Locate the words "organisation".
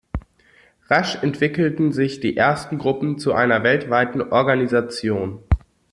4.31-5.43